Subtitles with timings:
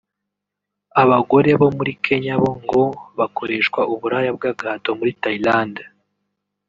[1.03, 2.83] Abagore bo muri Kenya bo ngo
[3.19, 5.75] bakoreshwa uburaya bw’agahato muri Thailand